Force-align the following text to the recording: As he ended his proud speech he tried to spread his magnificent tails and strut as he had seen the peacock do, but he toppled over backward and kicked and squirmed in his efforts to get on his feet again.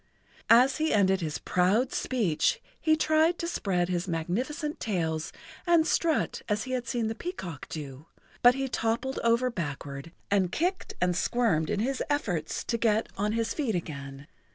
As 0.49 0.77
he 0.77 0.91
ended 0.91 1.21
his 1.21 1.37
proud 1.37 1.91
speech 1.91 2.59
he 2.79 2.95
tried 2.95 3.37
to 3.37 3.45
spread 3.47 3.87
his 3.87 4.07
magnificent 4.07 4.79
tails 4.79 5.31
and 5.67 5.85
strut 5.85 6.41
as 6.49 6.63
he 6.63 6.71
had 6.71 6.87
seen 6.87 7.05
the 7.05 7.13
peacock 7.13 7.69
do, 7.69 8.07
but 8.41 8.55
he 8.55 8.67
toppled 8.67 9.19
over 9.23 9.51
backward 9.51 10.11
and 10.31 10.51
kicked 10.51 10.95
and 10.99 11.15
squirmed 11.15 11.69
in 11.69 11.81
his 11.81 12.01
efforts 12.09 12.63
to 12.63 12.79
get 12.79 13.09
on 13.15 13.33
his 13.33 13.53
feet 13.53 13.75
again. 13.75 14.25